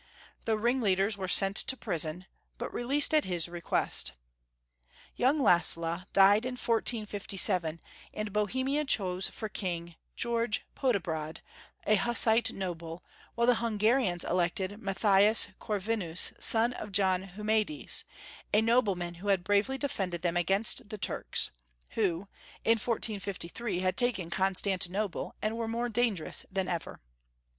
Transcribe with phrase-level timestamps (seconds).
[0.45, 2.25] The ringleaders were sent to prison,
[2.57, 4.13] but released at his request.
[5.15, 7.79] Yoimg Lassla died in 1457,
[8.11, 11.41] and Bohemia chose for king, George Podiebrad,
[11.85, 13.03] a Hussite noble,
[13.35, 18.03] while the Hungarians elected Matthias Corvinus, son of John Humiades,
[18.51, 21.51] a nobleman who had bravely de fended them against the Turks—
[21.91, 22.27] who,
[22.65, 26.99] in 1453, had taken Constantinople, and were more dangerous than ever.